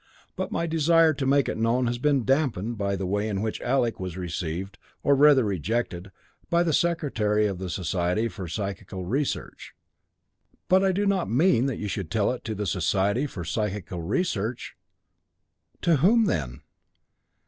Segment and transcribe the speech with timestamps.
[0.35, 3.61] "But my desire to make it known has been damped by the way in which
[3.61, 6.11] Alec was received, or rather rejected,
[6.49, 9.73] by the Secretary of the Society for Psychical Research."
[10.67, 14.01] "But I do not mean that you should tell it to the Society for Psychical
[14.01, 14.75] Research."
[15.81, 16.61] "To whom, then?"